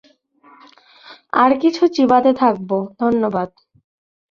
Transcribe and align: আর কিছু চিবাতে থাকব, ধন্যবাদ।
আর 1.33 1.51
কিছু 1.61 1.83
চিবাতে 1.95 2.31
থাকব, 2.33 2.69
ধন্যবাদ। 2.99 3.49